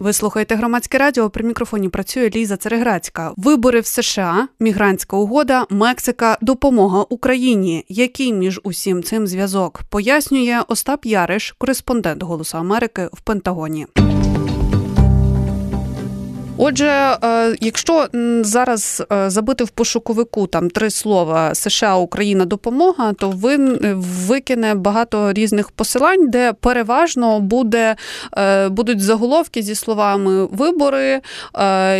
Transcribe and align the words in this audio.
Ви 0.00 0.12
слухаєте 0.12 0.54
громадське 0.54 0.98
радіо. 0.98 1.30
При 1.30 1.44
мікрофоні 1.44 1.88
працює 1.88 2.30
Ліза 2.34 2.56
Цереграцька. 2.56 3.32
Вибори 3.36 3.80
в 3.80 3.86
США, 3.86 4.48
мігрантська 4.60 5.16
угода, 5.16 5.66
Мексика, 5.70 6.38
допомога 6.40 7.04
Україні. 7.08 7.84
Який 7.88 8.32
між 8.32 8.60
усім 8.64 9.02
цим 9.02 9.26
зв'язок 9.26 9.80
пояснює 9.90 10.60
Остап 10.68 11.06
Яриш, 11.06 11.54
кореспондент 11.58 12.22
Голосу 12.22 12.58
Америки 12.58 13.08
в 13.12 13.20
Пентагоні. 13.20 13.86
Отже, 16.60 16.86
е, 16.86 17.56
якщо 17.60 18.06
зараз 18.40 19.02
е, 19.12 19.30
забити 19.30 19.64
в 19.64 19.70
пошуковику 19.70 20.46
там 20.46 20.70
три 20.70 20.90
слова 20.90 21.54
США, 21.54 21.96
Україна, 21.96 22.44
допомога, 22.44 23.12
то 23.12 23.30
він 23.30 23.78
викине 24.26 24.74
багато 24.74 25.32
різних 25.32 25.70
посилань, 25.70 26.30
де 26.30 26.52
переважно 26.52 27.40
буде 27.40 27.96
е, 28.38 28.68
будуть 28.68 29.00
заголовки 29.00 29.62
зі 29.62 29.74
словами 29.74 30.46
вибори, 30.46 31.20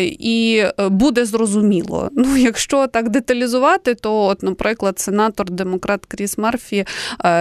і 0.08 0.64
буде 0.90 1.24
зрозуміло. 1.24 2.10
Ну, 2.28 2.36
якщо 2.36 2.86
так 2.86 3.08
деталізувати, 3.08 3.94
то, 3.94 4.24
от, 4.24 4.42
наприклад, 4.42 4.98
сенатор 4.98 5.50
демократ 5.50 6.06
Кріс 6.06 6.38
Марфі 6.38 6.84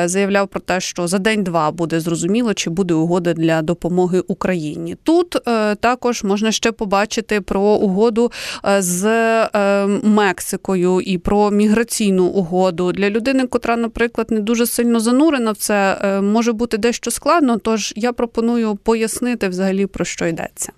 заявляв 0.05 0.47
про 0.47 0.59
те, 0.59 0.80
що 0.80 1.08
за 1.08 1.20
день-два 1.20 1.72
буде 1.72 1.99
зрозуміло, 1.99 2.53
чи 2.53 2.70
буде 2.70 2.94
угода 2.94 3.34
для 3.34 3.61
допомоги 3.61 4.23
Україні. 4.27 4.95
Тут 5.03 5.38
також 5.80 6.23
можна 6.23 6.52
ще 6.52 6.72
побачити 6.72 7.06
побачити 7.07 7.41
про 7.41 7.61
угоду 7.61 8.31
е, 8.66 8.81
з 8.81 9.05
е, 9.05 9.88
Мексикою 10.03 11.02
і 11.02 11.17
про 11.17 11.52
міграційну 11.52 12.25
угоду 12.25 12.91
для 12.91 13.09
людини, 13.09 13.47
котра, 13.47 13.75
наприклад, 13.75 14.31
не 14.31 14.39
дуже 14.39 14.66
сильно 14.66 14.99
занурена 14.99 15.52
в 15.52 15.57
це, 15.57 15.97
е, 16.02 16.21
може 16.21 16.52
бути 16.52 16.77
дещо 16.77 17.11
складно. 17.11 17.57
Тож 17.57 17.93
я 17.95 18.13
пропоную 18.13 18.75
пояснити 18.75 19.47
взагалі 19.47 19.85
про 19.85 20.05
що 20.05 20.27
йдеться. 20.27 20.71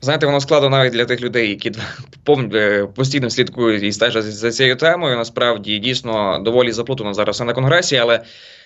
Знаєте, 0.00 0.26
воно 0.26 0.40
складно 0.40 0.68
навіть 0.68 0.92
для 0.92 1.04
тих 1.04 1.20
людей, 1.20 1.48
які 1.48 1.72
постійно 2.94 3.30
слідкують 3.30 3.82
і 3.82 3.92
стежать 3.92 4.24
за 4.24 4.50
цією 4.50 4.76
темою. 4.76 5.16
Насправді 5.16 5.78
дійсно 5.78 6.38
доволі 6.44 6.72
заплутано 6.72 7.14
зараз 7.14 7.40
на 7.40 7.52
конгресі, 7.52 7.96
але 7.96 8.20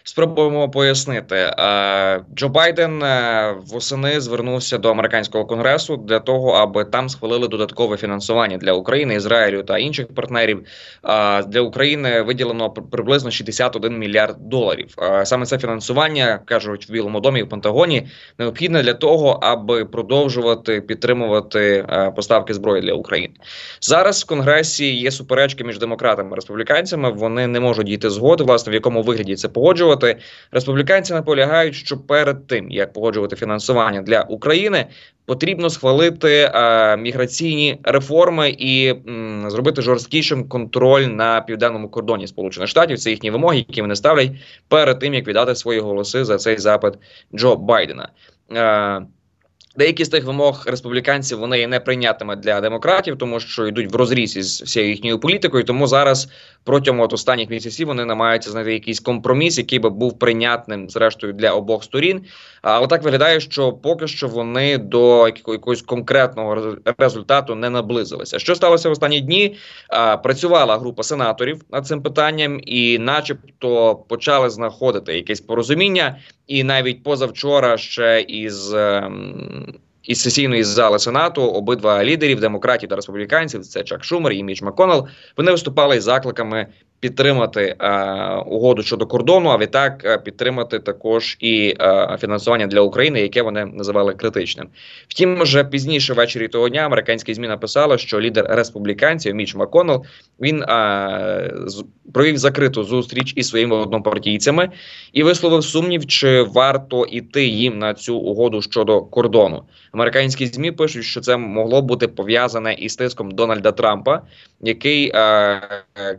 Спробуємо 0.08 0.70
пояснити. 0.70 1.36
Е, 1.36 2.20
Джо 2.36 2.48
Байден 2.48 3.02
е, 3.02 3.54
восени 3.66 4.20
звернувся 4.20 4.78
до 4.78 4.90
американського 4.90 5.44
конгресу 5.44 5.96
для 5.96 6.20
того, 6.20 6.50
аби 6.50 6.84
там 6.84 7.08
схвалили 7.08 7.48
додаткове 7.48 7.96
фінансування 7.96 8.56
для 8.56 8.72
України, 8.72 9.14
Ізраїлю 9.14 9.62
та 9.62 9.78
інших 9.78 10.14
партнерів. 10.14 10.64
Е, 11.04 11.42
для 11.42 11.60
України 11.60 12.22
виділено 12.22 12.70
приблизно 12.70 13.30
61 13.30 13.98
мільярд 13.98 14.36
доларів. 14.40 14.94
Саме 15.24 15.46
це 15.46 15.58
фінансування 15.58 16.40
кажуть 16.44 16.88
в 16.88 16.92
Білому 16.92 17.20
домі 17.20 17.42
в 17.42 17.48
Пентагоні 17.48 18.08
необхідне 18.38 18.82
для 18.82 18.94
того, 18.94 19.38
аби 19.42 19.84
продовжувати 19.84 20.80
підтримувати 20.80 21.86
поставки 22.16 22.54
зброї 22.54 22.82
для 22.82 22.92
України. 22.92 23.34
Зараз 23.80 24.22
в 24.22 24.26
конгресі 24.26 24.94
є 24.96 25.10
суперечки 25.10 25.64
між 25.64 25.78
демократами 25.78 26.30
і 26.32 26.34
республіканцями. 26.34 27.10
Вони 27.10 27.46
не 27.46 27.60
можуть 27.60 27.86
дійти 27.86 28.10
згоди, 28.10 28.44
власне 28.44 28.70
в 28.70 28.74
якому 28.74 29.02
вигляді 29.02 29.36
це 29.36 29.48
погоджувати 29.48 29.97
погоджувати. 29.98 30.24
Республіканці 30.50 31.12
наполягають, 31.12 31.74
що 31.74 31.96
перед 31.98 32.46
тим 32.46 32.70
як 32.70 32.92
погоджувати 32.92 33.36
фінансування 33.36 34.02
для 34.02 34.22
України. 34.22 34.86
Потрібно 35.26 35.70
схвалити 35.70 36.50
е, 36.54 36.96
міграційні 36.96 37.78
реформи 37.84 38.50
і 38.50 38.88
м, 38.88 39.50
зробити 39.50 39.82
жорсткішим 39.82 40.48
контроль 40.48 41.02
на 41.02 41.40
південному 41.40 41.88
кордоні 41.88 42.26
Сполучених 42.26 42.68
Штатів. 42.68 42.98
Це 42.98 43.10
їхні 43.10 43.30
вимоги, 43.30 43.56
які 43.56 43.80
вони 43.80 43.96
ставлять 43.96 44.30
перед 44.68 44.98
тим, 44.98 45.14
як 45.14 45.28
віддати 45.28 45.54
свої 45.54 45.80
голоси 45.80 46.24
за 46.24 46.38
цей 46.38 46.58
запит 46.58 46.94
Джо 47.34 47.56
Байдена. 47.56 48.08
А, 48.56 49.00
Деякі 49.78 50.04
з 50.04 50.08
тих 50.08 50.24
вимог 50.24 50.64
республіканців 50.66 51.38
вони 51.38 51.58
є 51.58 51.68
неприйнятими 51.68 52.36
для 52.36 52.60
демократів, 52.60 53.18
тому 53.18 53.40
що 53.40 53.66
йдуть 53.66 53.92
в 53.92 53.96
розріз 53.96 54.36
із 54.36 54.62
всією 54.62 54.90
їхньою 54.90 55.18
політикою. 55.18 55.64
Тому 55.64 55.86
зараз 55.86 56.28
протягом 56.64 57.00
от 57.00 57.12
останніх 57.12 57.50
місяців 57.50 57.86
вони 57.86 58.04
намагаються 58.04 58.50
знайти 58.50 58.72
якийсь 58.72 59.00
компроміс, 59.00 59.58
який 59.58 59.78
би 59.78 59.90
був 59.90 60.18
прийнятним 60.18 60.90
зрештою 60.90 61.32
для 61.32 61.50
обох 61.50 61.84
сторін. 61.84 62.24
Але 62.62 62.86
так 62.86 63.02
виглядає, 63.02 63.40
що 63.40 63.72
поки 63.72 64.08
що 64.08 64.28
вони 64.28 64.78
до 64.78 65.28
якогось 65.28 65.82
конкретного 65.82 66.76
результату 66.98 67.54
не 67.54 67.70
наблизилися. 67.70 68.38
Що 68.38 68.54
сталося 68.54 68.88
в 68.88 68.92
останні 68.92 69.20
дні? 69.20 69.56
Працювала 70.22 70.78
група 70.78 71.02
сенаторів 71.02 71.60
над 71.70 71.86
цим 71.86 72.02
питанням, 72.02 72.60
і, 72.62 72.98
начебто, 72.98 73.96
почали 74.08 74.50
знаходити 74.50 75.16
якесь 75.16 75.40
порозуміння, 75.40 76.18
і 76.46 76.64
навіть 76.64 77.02
позавчора 77.02 77.76
ще 77.76 78.20
із. 78.20 78.74
Із 80.08 80.22
сесійної 80.22 80.64
зали 80.64 80.98
сенату 80.98 81.42
обидва 81.42 82.04
лідерів 82.04 82.40
демократів 82.40 82.88
та 82.88 82.96
республіканців 82.96 83.60
це 83.60 83.82
Чак 83.82 84.04
Шумер 84.04 84.32
і 84.32 84.42
Міч 84.42 84.62
Маконел. 84.62 85.06
Вони 85.36 85.50
виступали 85.50 85.96
із 85.96 86.02
закликами 86.02 86.66
підтримати 87.00 87.76
е, 87.80 87.92
угоду 88.46 88.82
щодо 88.82 89.06
кордону, 89.06 89.50
а 89.50 89.58
відтак 89.58 90.04
е, 90.04 90.18
підтримати 90.18 90.78
також 90.78 91.36
і 91.40 91.74
е, 91.80 92.16
фінансування 92.20 92.66
для 92.66 92.80
України, 92.80 93.20
яке 93.20 93.42
вони 93.42 93.64
називали 93.64 94.14
критичним. 94.14 94.68
Втім, 95.08 95.42
вже 95.42 95.64
пізніше 95.64 96.14
ввечері 96.14 96.48
того 96.48 96.68
дня 96.68 96.80
американські 96.80 97.34
змі 97.34 97.48
написали, 97.48 97.98
що 97.98 98.20
лідер 98.20 98.46
республіканців 98.48 99.34
Міч 99.34 99.54
Маконел 99.54 100.04
він 100.40 100.62
е, 100.62 101.52
провів 102.14 102.38
закриту 102.38 102.84
зустріч 102.84 103.32
із 103.36 103.48
своїми 103.48 103.76
однопартійцями 103.76 104.70
і 105.12 105.22
висловив 105.22 105.64
сумнів, 105.64 106.06
чи 106.06 106.42
варто 106.42 107.04
іти 107.04 107.46
їм 107.46 107.78
на 107.78 107.94
цю 107.94 108.16
угоду 108.16 108.62
щодо 108.62 109.00
кордону. 109.00 109.62
Американські 109.98 110.46
змі 110.46 110.72
пишуть, 110.72 111.04
що 111.04 111.20
це 111.20 111.36
могло 111.36 111.82
бути 111.82 112.08
пов'язане 112.08 112.74
із 112.74 112.96
тиском 112.96 113.30
Дональда 113.30 113.72
Трампа, 113.72 114.22
який 114.60 115.12
е, 115.14 115.60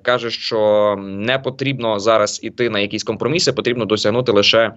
каже, 0.02 0.32
що 0.32 0.96
не 1.00 1.40
потрібно 1.40 2.00
зараз 2.00 2.40
іти 2.44 2.70
на 2.70 2.80
якісь 2.80 3.04
компроміси, 3.04 3.54
потрібно 3.54 3.86
досягнути 3.86 4.32
лише. 4.32 4.72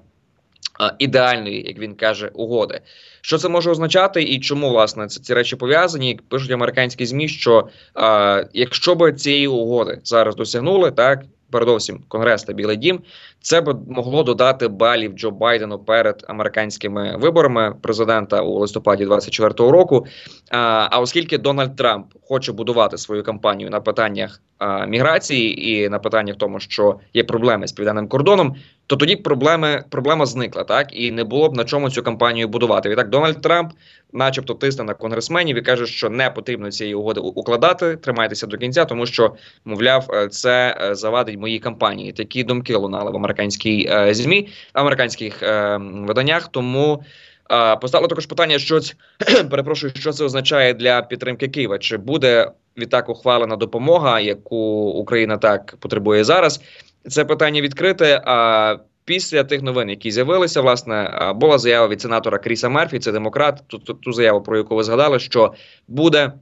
Ідеальної, 0.99 1.63
як 1.69 1.79
він 1.79 1.95
каже, 1.95 2.31
угоди. 2.35 2.81
Що 3.21 3.39
це 3.39 3.49
може 3.49 3.71
означати, 3.71 4.23
і 4.23 4.41
чому 4.41 4.71
власне 4.71 5.07
ці, 5.07 5.21
ці 5.21 5.35
речі 5.35 5.57
пов'язані? 5.57 6.21
Пишуть 6.29 6.51
американські 6.51 7.07
змі, 7.07 7.29
що 7.29 7.69
а, 7.95 8.43
якщо 8.53 8.95
б 8.95 9.13
цієї 9.13 9.49
угоди 9.49 10.01
зараз 10.05 10.37
досягнули, 10.37 10.91
так 10.91 11.23
передовсім 11.51 12.01
Конгрес 12.09 12.43
та 12.43 12.53
Білий 12.53 12.77
Дім, 12.77 13.01
це 13.43 13.61
б 13.61 13.79
могло 13.89 14.23
додати 14.23 14.69
балів 14.69 15.13
Джо 15.13 15.31
Байдену 15.31 15.79
перед 15.79 16.25
американськими 16.29 17.17
виборами 17.17 17.75
президента 17.83 18.43
у 18.43 18.59
листопаді 18.59 19.07
24-го 19.07 19.73
року. 19.73 20.07
А, 20.51 20.89
а 20.91 21.01
оскільки 21.01 21.39
Дональд 21.39 21.77
Трамп 21.77 22.07
хоче 22.29 22.53
будувати 22.53 22.99
свою 22.99 23.23
кампанію 23.23 23.71
на 23.71 23.81
питаннях 23.81 24.41
а, 24.59 24.87
міграції 24.87 25.71
і 25.71 25.89
на 25.89 25.99
питаннях 25.99 26.37
тому, 26.37 26.61
що 26.61 27.01
є 27.15 27.25
проблеми 27.25 27.67
з 27.67 27.73
південним 27.73 28.09
кордоном, 28.09 28.57
то 28.87 28.97
тоді 28.97 29.17
проблеми 29.17 29.85
проблема 29.91 30.27
зникла, 30.27 30.65
так 30.65 30.89
і 30.93 31.11
не 31.11 31.25
було 31.25 31.49
б 31.49 31.57
на 31.57 31.65
чому 31.65 31.91
цю 31.91 32.03
кампанію 32.03 32.49
будувати. 32.49 32.89
Відтак 32.89 33.09
Дональд 33.09 33.41
Трамп, 33.41 33.73
начебто, 34.13 34.55
тисне 34.55 34.85
на 34.85 34.95
конгресменів 34.95 35.57
і 35.57 35.63
каже, 35.63 35.87
що 35.87 36.11
не 36.11 36.31
потрібно 36.31 36.71
цієї 36.71 36.95
угоди 36.95 37.21
укладати. 37.21 37.97
Тримайтеся 37.97 38.47
до 38.47 38.59
кінця, 38.59 38.85
тому 38.85 39.07
що 39.07 39.35
мовляв, 39.65 40.11
е, 40.11 40.29
це 40.29 40.77
е, 40.83 40.95
завадить 40.95 41.39
моїй 41.39 41.59
кампанії. 41.59 42.13
Такі 42.13 42.45
думки 42.45 42.77
лунали 42.77 43.11
в 43.11 43.15
американській 43.33 43.89
е, 43.91 44.15
змі, 44.15 44.49
американських 44.73 45.43
е, 45.43 45.77
виданнях. 45.81 46.49
Тому 46.49 47.03
е, 47.51 47.77
поставило 47.77 48.09
також 48.09 48.27
питання, 48.27 48.59
що 48.59 48.81
це, 48.81 48.95
перепрошую, 49.51 49.93
що 49.97 50.13
це 50.13 50.25
означає 50.25 50.75
для 50.75 51.03
підтримки 51.03 51.49
Києва? 51.49 51.79
Чи 51.79 51.97
буде 51.97 52.51
відтак 52.79 53.09
ухвалена 53.09 53.57
допомога, 53.57 54.21
яку 54.21 54.91
Україна 54.91 55.37
так 55.37 55.77
потребує 55.81 56.25
зараз? 56.25 56.61
Це 57.09 57.25
питання 57.25 57.61
відкрите. 57.61 58.23
А 58.25 58.77
після 59.05 59.45
тих 59.45 59.63
новин, 59.63 59.91
які 59.91 60.11
з'явилися, 60.11 60.61
власне, 60.61 61.33
була 61.37 61.59
заява 61.59 61.89
від 61.89 62.01
сенатора 62.01 62.39
Кріса 62.39 62.69
Мерфі, 62.69 62.99
це 62.99 63.13
демократ. 63.13 63.63
Ту, 63.67 63.79
ту, 63.79 63.95
ту 63.95 64.13
заяву, 64.13 64.43
про 64.43 64.57
яку 64.57 64.77
ви 64.77 64.85
згадали, 64.85 65.19
що 65.19 65.53
буде. 65.89 66.33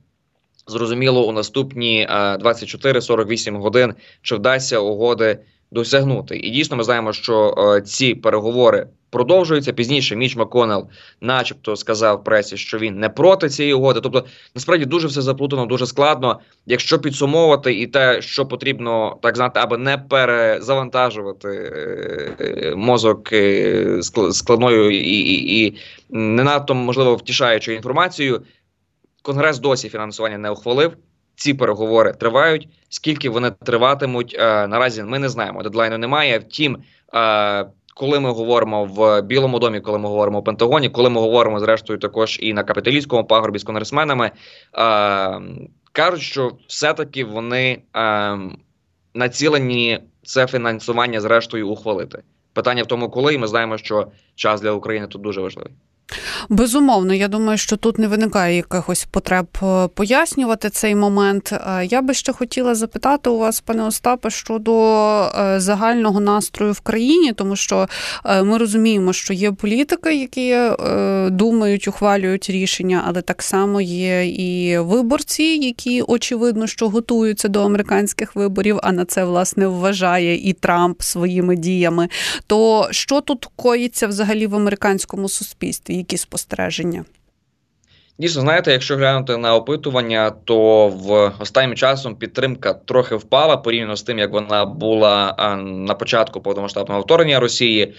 Зрозуміло, 0.67 1.29
у 1.29 1.33
наступні 1.33 2.09
24-48 2.11 3.59
годин 3.59 3.95
чи 4.23 4.35
вдасться 4.35 4.79
угоди 4.79 5.39
досягнути. 5.71 6.37
І 6.37 6.51
дійсно, 6.51 6.77
ми 6.77 6.85
знаємо, 6.85 7.13
що 7.13 7.55
е, 7.59 7.81
ці 7.81 8.15
переговори 8.15 8.87
продовжуються 9.11 9.73
пізніше. 9.73 10.17
Міч 10.17 10.37
Маконел, 10.37 10.89
начебто, 11.21 11.77
сказав 11.77 12.25
пресі, 12.25 12.57
що 12.57 12.79
він 12.79 12.99
не 12.99 13.09
проти 13.09 13.49
цієї 13.49 13.75
угоди. 13.75 14.01
Тобто, 14.01 14.25
насправді 14.55 14.85
дуже 14.85 15.07
все 15.07 15.23
заплутано, 15.23 15.67
дуже 15.67 15.87
складно. 15.87 16.41
Якщо 16.67 16.99
підсумовувати 16.99 17.75
і 17.75 17.87
те, 17.87 18.23
що 18.23 18.47
потрібно 18.47 19.17
так 19.23 19.37
знати, 19.37 19.61
аби 19.63 19.79
не 19.79 19.99
перезавантажувати 19.99 21.49
е, 22.41 22.75
мозок 22.77 23.33
е, 23.33 23.99
складною 24.33 24.91
і, 24.91 24.99
і, 24.99 25.67
і 25.67 25.77
не 26.11 26.45
надто 26.45 26.75
можливо 26.75 27.17
втішаючою 27.17 27.77
інформацією. 27.77 28.43
Конгрес 29.23 29.59
досі 29.59 29.89
фінансування 29.89 30.39
не 30.39 30.51
ухвалив. 30.51 30.97
Ці 31.41 31.55
переговори 31.55 32.13
тривають. 32.13 32.69
Скільки 32.89 33.31
вони 33.31 33.51
триватимуть 33.51 34.37
е, 34.39 34.67
наразі? 34.67 35.03
Ми 35.03 35.19
не 35.19 35.29
знаємо. 35.29 35.63
Дедлайну 35.63 35.99
немає. 35.99 36.39
Втім, 36.39 36.79
е, 37.15 37.67
коли 37.95 38.21
ми 38.21 38.31
говоримо 38.31 38.85
в 38.85 39.23
Білому 39.23 39.59
домі, 39.59 39.81
коли 39.81 39.99
ми 39.99 40.09
говоримо 40.09 40.41
в 40.41 40.45
Пентагоні, 40.45 40.89
коли 40.89 41.11
ми 41.11 41.21
говоримо 41.21 41.61
зрештою 41.61 41.99
також 41.99 42.39
і 42.43 42.53
на 42.53 42.65
капіталістському 42.65 43.25
пагорбі 43.25 43.59
з 43.59 43.65
конгресменами, 43.65 44.31
кажуть, 45.93 46.23
що 46.23 46.53
все-таки 46.67 47.25
вони 47.25 47.83
націлені 49.15 50.01
це 50.23 50.47
фінансування 50.47 51.21
зрештою 51.21 51.69
ухвалити. 51.69 52.23
Питання 52.53 52.83
в 52.83 52.87
тому, 52.87 53.11
коли 53.11 53.35
і 53.35 53.39
ми 53.39 53.47
знаємо, 53.47 53.79
що 53.79 54.07
час 54.35 54.61
для 54.61 54.71
України 54.71 55.07
тут 55.07 55.23
дуже 55.23 55.41
важливий. 55.41 55.73
Безумовно, 56.49 57.15
я 57.15 57.29
думаю, 57.29 57.59
що 57.59 57.77
тут 57.77 57.99
не 57.99 58.09
виникає 58.09 58.57
якихось 58.57 59.05
потреб 59.11 59.47
е, 59.63 59.89
пояснювати 59.89 60.71
цей 60.71 60.95
момент. 60.95 61.53
Е, 61.53 61.87
я 61.87 62.03
би 62.03 62.15
ще 62.15 62.33
хотіла 62.33 62.75
запитати 62.75 63.31
у 63.31 63.39
вас, 63.39 63.61
пане 63.61 63.85
Остапе, 63.85 64.31
щодо 64.31 64.73
е, 65.23 65.61
загального 65.61 66.21
настрою 66.21 66.73
в 66.73 66.81
країні, 66.81 67.33
тому 67.33 67.57
що 67.57 67.89
ми 68.45 68.59
розуміємо, 68.59 69.13
що 69.13 69.33
є 69.35 69.53
політики, 69.53 70.15
які 70.15 70.57
думають, 71.31 71.89
ухвалюють 71.89 72.51
рішення, 72.51 73.05
але 73.07 73.23
так 73.23 73.43
само 73.43 73.81
є 73.81 74.27
і 74.27 74.79
виборці, 74.79 75.43
які 75.43 76.03
очевидно, 76.03 76.67
що 76.67 76.89
готуються 76.89 77.49
до 77.49 77.65
американських 77.65 78.37
виборів, 78.37 78.79
а 78.83 78.93
на 78.93 79.05
це 79.05 79.25
власне 79.25 79.67
вважає 79.67 80.49
і 80.49 80.53
Трамп 80.53 81.03
своїми 81.03 81.57
діями. 81.57 82.09
То 82.47 82.89
що 82.91 83.21
тут 83.21 83.49
коїться 83.57 84.07
взагалі 84.07 84.47
в 84.47 84.55
американському 84.55 85.29
суспільстві? 85.29 86.00
Які 86.01 86.17
спостереження? 86.17 87.05
Дійсно, 88.19 88.43
знаєте, 88.43 88.73
якщо 88.73 88.97
глянути 88.97 89.37
на 89.37 89.55
опитування, 89.55 90.33
то 90.45 90.89
в 90.89 91.33
останнім 91.39 91.77
часом 91.77 92.17
підтримка 92.17 92.73
трохи 92.73 93.17
впала 93.17 93.57
порівняно 93.57 93.97
з 93.97 94.03
тим, 94.03 94.19
як 94.19 94.33
вона 94.33 94.65
була 94.65 95.35
на 95.65 95.95
початку 95.95 96.41
повномасштабного 96.41 97.01
вторгнення 97.01 97.41
Росії. 97.41 97.95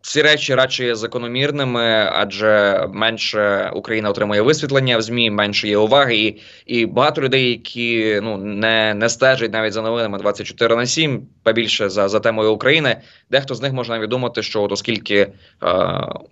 Ці 0.00 0.22
речі 0.22 0.54
радше 0.54 0.84
є 0.84 0.94
закономірними, 0.94 2.10
адже 2.12 2.84
менше 2.92 3.70
Україна 3.74 4.10
отримує 4.10 4.42
висвітлення 4.42 4.98
в 4.98 5.02
змі, 5.02 5.30
менше 5.30 5.68
є 5.68 5.76
уваги, 5.76 6.16
і 6.16 6.40
і 6.66 6.86
багато 6.86 7.22
людей, 7.22 7.50
які 7.50 8.20
ну 8.22 8.36
не 8.36 8.94
не 8.94 9.08
стежать 9.08 9.52
навіть 9.52 9.72
за 9.72 9.82
новинами 9.82 10.18
24 10.18 10.76
на 10.76 10.86
7, 10.86 11.26
більше 11.54 11.88
за 11.88 12.08
за 12.08 12.20
темою 12.20 12.52
України. 12.52 12.96
Дехто 13.30 13.54
з 13.54 13.62
них 13.62 13.72
може 13.72 13.92
навіть 13.92 14.44
що 14.44 14.62
от 14.62 14.72
оскільки 14.72 15.16
е, 15.16 15.28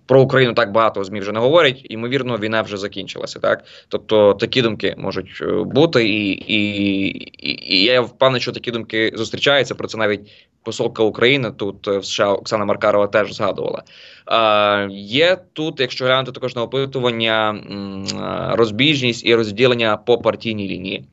про 0.05 0.21
Україну 0.21 0.53
так 0.53 0.71
багато 0.71 1.03
змі 1.03 1.19
вже 1.19 1.31
не 1.31 1.39
говорять, 1.39 1.81
ймовірно, 1.89 2.37
війна 2.37 2.61
вже 2.61 2.77
закінчилася. 2.97 3.39
Так, 3.39 3.63
тобто 3.87 4.33
такі 4.33 4.61
думки 4.61 4.95
можуть 4.97 5.41
е, 5.41 5.63
бути, 5.63 6.07
і 6.07 6.31
і, 6.31 7.07
і, 7.49 7.75
і 7.75 7.83
я 7.83 8.01
впевнений, 8.01 8.41
що 8.41 8.51
такі 8.51 8.71
думки 8.71 9.11
зустрічаються. 9.15 9.75
Про 9.75 9.87
це 9.87 9.97
навіть 9.97 10.21
посолка 10.63 11.03
України 11.03 11.51
тут 11.51 11.87
е, 11.87 11.97
в 11.97 12.05
США 12.05 12.33
Оксана 12.33 12.65
Маркарова 12.65 13.07
теж 13.07 13.33
згадувала. 13.33 13.83
Е, 14.31 14.89
Є 14.91 15.37
тут, 15.53 15.79
якщо 15.79 16.05
глянути 16.05 16.31
також 16.31 16.55
на 16.55 16.63
опитування, 16.63 17.51
е, 17.51 18.55
розбіжність 18.55 19.25
і 19.25 19.35
розділення 19.35 19.97
по 19.97 20.17
партійній 20.17 20.67
лінії. 20.67 21.05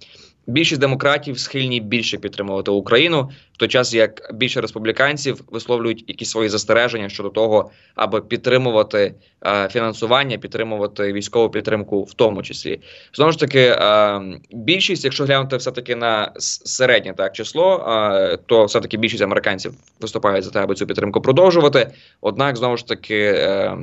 Більшість 0.47 0.81
демократів 0.81 1.39
схильні 1.39 1.81
більше 1.81 2.19
підтримувати 2.19 2.71
Україну, 2.71 3.31
в 3.53 3.57
той 3.57 3.69
час 3.69 3.95
як 3.95 4.31
більше 4.35 4.61
республіканців 4.61 5.45
висловлюють 5.51 6.05
якісь 6.09 6.31
свої 6.31 6.49
застереження 6.49 7.09
щодо 7.09 7.29
того, 7.29 7.71
аби 7.95 8.21
підтримувати 8.21 9.15
е, 9.47 9.69
фінансування, 9.69 10.39
підтримувати 10.39 11.13
військову 11.13 11.51
підтримку, 11.51 12.03
в 12.03 12.15
тому 12.15 12.43
числі 12.43 12.81
знову 13.13 13.33
ж 13.33 13.39
таки 13.39 13.61
е, 13.61 14.21
більшість, 14.53 15.05
якщо 15.05 15.25
глянути 15.25 15.57
все 15.57 15.71
таки 15.71 15.97
на 15.97 16.33
середнє 16.39 17.15
так 17.17 17.33
число, 17.33 17.87
е, 17.89 18.39
то 18.47 18.65
все 18.65 18.81
таки 18.81 18.97
більшість 18.97 19.23
американців 19.23 19.75
виступають 20.01 20.45
за 20.45 20.51
те, 20.51 20.61
аби 20.61 20.75
цю 20.75 20.87
підтримку 20.87 21.21
продовжувати. 21.21 21.91
Однак 22.21 22.57
знову 22.57 22.77
ж 22.77 22.87
таки 22.87 23.19
е, 23.25 23.77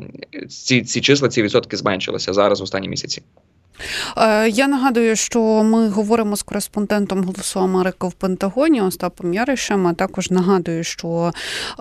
ці 0.49 0.81
ці 0.81 1.01
числа, 1.01 1.29
ці 1.29 1.43
відсотки 1.43 1.77
зменшилися 1.77 2.33
зараз 2.33 2.59
в 2.59 2.63
останні 2.63 2.89
місяці. 2.89 3.21
Е, 4.17 4.49
я 4.49 4.67
нагадую, 4.67 5.15
що 5.15 5.41
ми 5.63 5.89
говоримо 5.89 6.35
з 6.35 6.43
кореспондентом 6.43 7.23
Голосу 7.23 7.59
Америки 7.59 8.07
в 8.07 8.13
Пентагоні 8.13 8.81
Остапом 8.81 9.33
Яришем. 9.33 9.87
А 9.87 9.93
також 9.93 10.31
нагадую, 10.31 10.83
що 10.83 11.33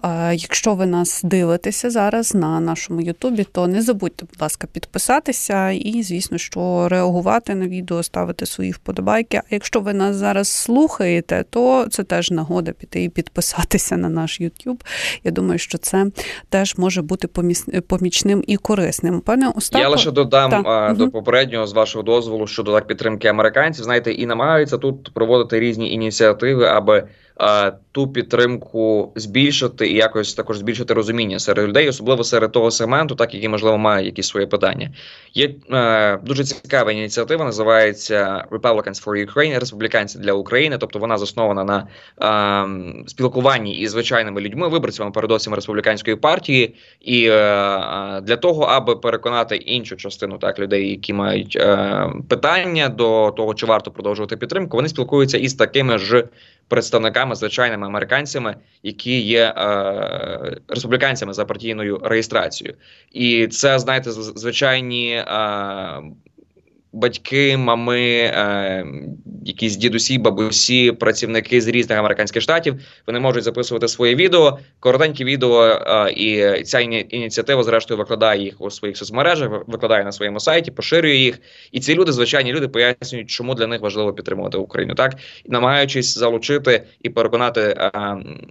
е, 0.04 0.34
якщо 0.34 0.74
ви 0.74 0.86
нас 0.86 1.20
дивитеся 1.24 1.90
зараз 1.90 2.34
на 2.34 2.60
нашому 2.60 3.00
Ютубі, 3.00 3.44
то 3.52 3.66
не 3.66 3.82
забудьте, 3.82 4.26
будь 4.30 4.42
ласка, 4.42 4.66
підписатися 4.72 5.70
і, 5.70 6.02
звісно, 6.02 6.38
що 6.38 6.88
реагувати 6.88 7.54
на 7.54 7.66
відео, 7.66 8.02
ставити 8.02 8.46
свої 8.46 8.70
вподобайки. 8.70 9.36
А 9.36 9.42
якщо 9.50 9.80
ви 9.80 9.94
нас 9.94 10.16
зараз 10.16 10.48
слухаєте, 10.48 11.44
то 11.50 11.86
це 11.90 12.04
теж 12.04 12.30
нагода 12.30 12.72
піти 12.72 13.04
і 13.04 13.08
підписатися 13.08 13.96
на 13.96 14.08
наш 14.08 14.40
Ютуб. 14.40 14.84
Я 15.24 15.30
думаю, 15.30 15.58
що 15.58 15.78
це 15.78 16.06
теж 16.48 16.78
може 16.78 17.02
бути 17.02 17.28
помічним 17.86 18.44
і 18.46 18.56
корисним. 18.56 19.20
Пане 19.20 19.48
Остапе, 19.48 19.82
я 19.82 19.88
лише 19.88 20.10
додам 20.10 20.50
та. 20.50 20.94
до 20.98 21.08
попереднього 21.10 21.66
з 21.66 21.72
вашого 21.80 22.02
дозволу 22.02 22.46
щодо 22.46 22.74
так 22.74 22.86
підтримки 22.86 23.28
американців, 23.28 23.84
знаєте, 23.84 24.12
і 24.12 24.26
намагаються 24.26 24.78
тут 24.78 25.14
проводити 25.14 25.60
різні 25.60 25.92
ініціативи, 25.92 26.66
аби 26.66 27.08
ту 27.92 28.08
підтримку 28.08 29.12
збільшити 29.16 29.88
і 29.88 29.94
якось 29.94 30.34
також 30.34 30.58
збільшити 30.58 30.94
розуміння 30.94 31.38
серед 31.38 31.68
людей, 31.68 31.88
особливо 31.88 32.24
серед 32.24 32.52
того 32.52 32.70
сегменту, 32.70 33.14
так 33.14 33.34
які 33.34 33.48
можливо 33.48 33.78
мають 33.78 34.06
якісь 34.06 34.28
свої 34.28 34.46
питання. 34.46 34.90
Є 35.34 35.50
е, 35.72 36.16
дуже 36.16 36.44
цікава 36.44 36.92
ініціатива, 36.92 37.44
називається 37.44 38.44
Republicans 38.50 39.04
for 39.04 39.32
Ukraine, 39.32 39.60
республіканці 39.60 40.18
для 40.18 40.32
України. 40.32 40.78
Тобто 40.78 40.98
вона 40.98 41.18
заснована 41.18 41.64
на 41.64 41.86
е, 43.04 43.08
спілкуванні 43.08 43.74
із 43.74 43.90
звичайними 43.90 44.40
людьми, 44.40 44.68
виборцями 44.68 45.10
передусім 45.10 45.54
республіканської 45.54 46.16
партії, 46.16 46.74
і 47.00 47.24
е, 47.24 48.20
для 48.22 48.36
того, 48.36 48.62
аби 48.62 48.96
переконати 48.96 49.56
іншу 49.56 49.96
частину 49.96 50.38
так 50.38 50.58
людей, 50.58 50.90
які 50.90 51.12
мають 51.12 51.56
е, 51.56 52.10
питання 52.28 52.88
до 52.88 53.30
того, 53.30 53.54
чи 53.54 53.66
варто 53.66 53.90
продовжувати 53.90 54.36
підтримку, 54.36 54.76
вони 54.76 54.88
спілкуються 54.88 55.38
із 55.38 55.54
такими 55.54 55.98
ж 55.98 56.24
представниками 56.70 57.29
звичайними 57.34 57.86
американцями, 57.86 58.56
які 58.82 59.20
є 59.20 59.54
е, 59.56 60.56
республіканцями 60.68 61.32
за 61.32 61.44
партійною 61.44 62.00
реєстрацією, 62.04 62.76
і 63.12 63.46
це 63.46 63.78
знаєте, 63.78 64.10
звичайні. 64.12 65.12
Е, 65.12 66.02
батьки, 66.92 67.56
мами, 67.56 68.00
е, 68.00 68.86
якісь 69.44 69.76
дідусі, 69.76 70.18
бабусі, 70.18 70.92
працівники 70.92 71.60
з 71.60 71.68
різних 71.68 71.98
американських 71.98 72.42
штатів 72.42 72.74
вони 73.06 73.20
можуть 73.20 73.44
записувати 73.44 73.88
своє 73.88 74.14
відео, 74.14 74.58
коротенькі 74.80 75.24
відео, 75.24 75.78
і 76.08 76.62
ця 76.62 76.80
ініціатива, 76.80 77.62
зрештою, 77.62 77.98
викладає 77.98 78.42
їх 78.42 78.60
у 78.60 78.70
своїх 78.70 78.96
соцмережах, 78.96 79.50
викладає 79.66 80.04
на 80.04 80.12
своєму 80.12 80.40
сайті, 80.40 80.70
поширює 80.70 81.16
їх. 81.16 81.38
І 81.72 81.80
ці 81.80 81.94
люди, 81.94 82.12
звичайні 82.12 82.52
люди, 82.52 82.68
пояснюють, 82.68 83.30
чому 83.30 83.54
для 83.54 83.66
них 83.66 83.80
важливо 83.80 84.12
підтримувати 84.12 84.58
Україну, 84.58 84.94
так 84.94 85.16
намагаючись 85.46 86.18
залучити 86.18 86.82
і 87.02 87.10
переконати 87.10 87.90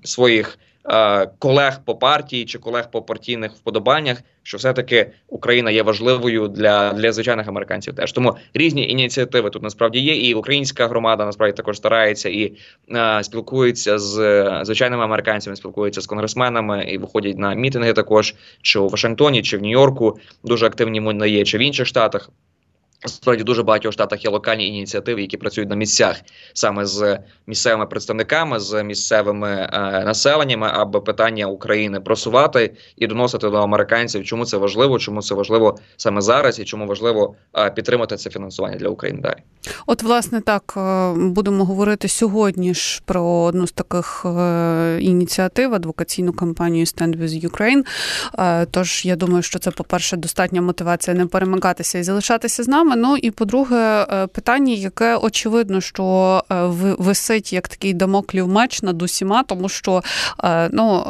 своїх. 0.04 0.60
Е, 0.86 1.28
колег 1.40 1.80
по 1.86 1.96
партії 1.96 2.46
чи 2.46 2.60
колег 2.60 2.92
по 2.92 3.02
партійних 3.02 3.52
вподобаннях, 3.52 4.22
що 4.44 4.58
все-таки 4.58 5.12
Україна 5.28 5.72
є 5.72 5.84
важливою 5.84 6.48
для 6.48 6.94
для 6.94 7.12
звичайних 7.12 7.48
американців. 7.48 7.96
Теж 7.96 8.12
тому 8.12 8.36
різні 8.54 8.90
ініціативи 8.90 9.50
тут 9.50 9.64
насправді 9.64 10.00
є, 10.00 10.16
і 10.16 10.34
українська 10.34 10.88
громада 10.88 11.26
насправді 11.26 11.58
також 11.58 11.78
старається 11.78 12.30
і 12.30 12.54
е, 12.92 13.24
спілкується 13.24 14.00
з 14.00 14.16
звичайними 14.64 15.04
американцями, 15.04 15.56
спілкується 15.56 16.02
з 16.02 16.06
конгресменами 16.06 16.84
і 16.84 16.98
виходять 16.98 17.38
на 17.38 17.54
мітинги 17.54 17.94
також, 17.94 18.36
чи 18.62 18.80
у 18.80 18.88
Вашингтоні, 18.88 19.42
чи 19.42 19.58
в 19.58 19.62
Нью-Йорку. 19.62 20.20
Дуже 20.44 20.66
активні 20.66 21.30
є, 21.30 21.44
чи 21.44 21.58
в 21.58 21.62
інших 21.62 21.88
штатах. 21.88 22.30
Справді 23.06 23.44
дуже 23.44 23.64
багатьох 23.64 23.94
штатах 23.94 24.26
є 24.26 24.32
локальні 24.32 24.68
ініціативи, 24.68 25.22
які 25.22 25.38
працюють 25.38 25.70
на 25.70 25.76
місцях 25.76 26.22
саме 26.54 26.86
з 26.86 27.20
місцевими 27.48 27.86
представниками, 27.86 28.60
з 28.60 28.84
місцевими 28.84 29.50
е, 29.50 29.70
населеннями, 30.06 30.70
аби 30.74 31.02
питання 31.02 31.46
України 31.46 32.00
просувати 32.00 32.74
і 32.98 33.08
доносити 33.08 33.50
до 33.50 33.58
американців, 33.58 34.26
чому 34.26 34.46
це 34.46 34.58
важливо, 34.58 35.00
чому 35.00 35.22
це 35.22 35.36
важливо 35.36 35.78
саме 35.98 36.22
зараз, 36.22 36.60
і 36.60 36.66
чому 36.66 36.86
важливо 36.86 37.36
е, 37.58 37.70
підтримати 37.70 38.18
це 38.18 38.30
фінансування 38.30 38.78
для 38.78 38.90
України. 38.90 39.22
Далі, 39.22 39.36
от 39.88 40.04
власне 40.04 40.42
так 40.42 40.74
е, 40.78 41.14
будемо 41.14 41.66
говорити 41.66 42.08
сьогодні 42.08 42.74
ж 42.74 43.02
про 43.06 43.24
одну 43.24 43.68
з 43.68 43.72
таких 43.72 44.26
е, 44.26 44.98
ініціатив 45.02 45.74
адвокаційну 45.74 46.34
кампанію 46.34 46.86
Stand 46.86 47.22
with 47.22 47.50
Ukraine. 47.50 47.84
Е, 48.40 48.66
тож 48.66 49.06
я 49.06 49.16
думаю, 49.16 49.44
що 49.44 49.60
це, 49.60 49.72
по 49.72 49.84
перше, 49.84 50.18
достатня 50.18 50.62
мотивація 50.62 51.18
не 51.18 51.26
перемикатися 51.26 51.98
і 51.98 52.04
залишатися 52.04 52.64
з 52.64 52.68
нами. 52.68 52.89
Вами. 52.90 53.02
Ну 53.02 53.18
і 53.18 53.32
по-друге, 53.32 54.06
питання, 54.34 54.74
яке 54.74 55.16
очевидно, 55.16 55.82
що 55.82 56.44
висить 56.80 57.54
як 57.54 57.68
такий 57.68 57.94
дамоклів 57.94 58.48
меч 58.48 58.84
над 58.84 59.02
усіма, 59.02 59.44
тому 59.44 59.70
що 59.70 60.04
ну 60.72 61.06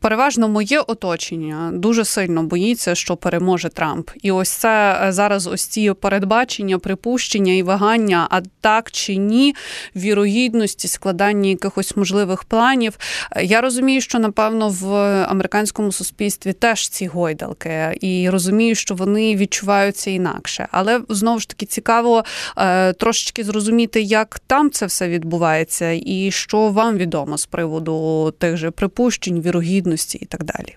переважно 0.00 0.48
моє 0.48 0.80
оточення 0.80 1.70
дуже 1.74 2.04
сильно 2.04 2.42
боїться, 2.42 2.94
що 2.94 3.16
переможе 3.16 3.68
Трамп, 3.68 4.10
і 4.22 4.32
ось 4.32 4.48
це 4.48 5.06
зараз 5.08 5.46
ось 5.46 5.66
ці 5.66 5.92
передбачення, 5.92 6.78
припущення 6.78 7.52
і 7.52 7.62
вагання, 7.62 8.28
а 8.30 8.40
так 8.60 8.90
чи 8.90 9.16
ні, 9.16 9.54
вірогідності 9.96 10.88
складання 10.88 11.50
якихось 11.50 11.96
можливих 11.96 12.44
планів. 12.44 12.98
Я 13.42 13.60
розумію, 13.60 14.00
що 14.00 14.18
напевно 14.18 14.68
в 14.68 14.94
американському 15.28 15.92
суспільстві 15.92 16.52
теж 16.52 16.88
ці 16.88 17.06
гойдалки, 17.06 17.98
і 18.00 18.30
розумію, 18.30 18.74
що 18.74 18.94
вони 18.94 19.36
відчуваються 19.36 20.10
інакше. 20.10 20.68
Але 20.70 21.00
знову 21.08 21.38
ж 21.38 21.48
таки 21.48 21.66
цікаво 21.66 22.24
е, 22.56 22.92
трошечки 22.92 23.44
зрозуміти, 23.44 24.02
як 24.02 24.38
там 24.46 24.70
це 24.70 24.86
все 24.86 25.08
відбувається, 25.08 26.00
і 26.06 26.30
що 26.30 26.68
вам 26.68 26.96
відомо 26.96 27.38
з 27.38 27.46
приводу 27.46 28.34
тих 28.38 28.56
же 28.56 28.70
припущень, 28.70 29.40
вірогідності 29.40 30.18
і 30.22 30.24
так 30.24 30.44
далі. 30.44 30.76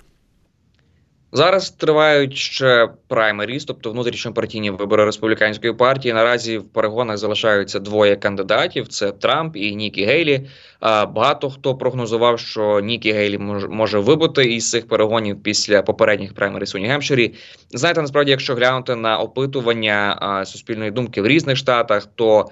Зараз 1.31 1.69
тривають 1.69 2.37
ще 2.37 2.89
праймеріс, 3.07 3.65
тобто 3.65 3.91
внутрішньопартійні 3.91 4.71
вибори 4.71 5.05
республіканської 5.05 5.73
партії. 5.73 6.13
Наразі 6.13 6.57
в 6.57 6.63
перегонах 6.63 7.17
залишаються 7.17 7.79
двоє 7.79 8.15
кандидатів: 8.15 8.87
це 8.87 9.11
Трамп 9.11 9.55
і 9.55 9.75
Нікі 9.75 10.05
Гейлі. 10.05 10.47
Багато 10.81 11.49
хто 11.49 11.75
прогнозував, 11.75 12.39
що 12.39 12.79
Нікі 12.79 13.11
Гейлі 13.11 13.37
може 13.69 13.99
вибути 13.99 14.53
із 14.53 14.69
цих 14.69 14.87
перегонів 14.87 15.43
після 15.43 15.81
попередніх 15.81 16.33
праймеріс 16.33 16.75
у 16.75 16.77
Нью-Гемпширі. 16.77 17.33
Знаєте, 17.69 18.01
насправді, 18.01 18.31
якщо 18.31 18.55
глянути 18.55 18.95
на 18.95 19.17
опитування 19.17 20.43
суспільної 20.45 20.91
думки 20.91 21.21
в 21.21 21.27
різних 21.27 21.57
штатах, 21.57 22.07
то 22.15 22.45